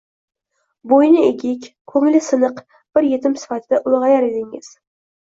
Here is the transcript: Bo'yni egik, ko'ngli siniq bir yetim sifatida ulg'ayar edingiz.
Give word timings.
Bo'yni 0.93 1.19
egik, 1.25 1.67
ko'ngli 1.91 2.21
siniq 2.29 2.63
bir 2.99 3.07
yetim 3.11 3.37
sifatida 3.43 3.81
ulg'ayar 3.93 4.27
edingiz. 4.31 4.73